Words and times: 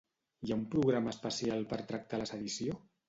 Hi 0.45 0.53
ha 0.53 0.57
un 0.59 0.63
programa 0.71 1.13
especial 1.15 1.63
per 1.75 1.79
tractar 1.93 2.21
la 2.23 2.29
sedició? 2.31 2.81